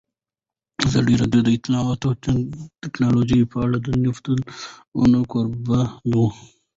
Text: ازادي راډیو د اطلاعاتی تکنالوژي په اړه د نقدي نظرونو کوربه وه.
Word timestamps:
ازادي 0.85 1.13
راډیو 1.21 1.41
د 1.43 1.49
اطلاعاتی 1.57 2.09
تکنالوژي 2.83 3.41
په 3.51 3.57
اړه 3.65 3.77
د 3.81 3.87
نقدي 4.03 4.33
نظرونو 4.41 5.19
کوربه 5.31 5.81
وه. 6.11 6.27